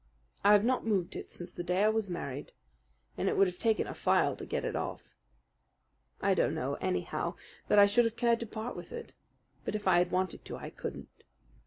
I 0.43 0.53
have 0.53 0.65
not 0.65 0.83
moved 0.83 1.15
it 1.15 1.29
since 1.29 1.51
the 1.51 1.61
day 1.61 1.83
I 1.83 1.89
was 1.89 2.09
married, 2.09 2.53
and 3.19 3.29
it 3.29 3.37
would 3.37 3.45
have 3.45 3.59
taken 3.59 3.85
a 3.85 3.93
file 3.93 4.35
to 4.37 4.47
get 4.47 4.65
it 4.65 4.75
off. 4.75 5.13
I 6.23 6.33
don't 6.33 6.55
know, 6.55 6.73
anyhow, 6.81 7.35
that 7.67 7.77
I 7.77 7.85
should 7.85 8.05
have 8.05 8.15
cared 8.17 8.39
to 8.39 8.47
part 8.47 8.75
with 8.75 8.91
it; 8.91 9.13
but 9.63 9.75
if 9.75 9.87
I 9.87 9.99
had 9.99 10.09
wanted 10.09 10.43
to 10.45 10.57
I 10.57 10.71
couldn't. 10.71 11.23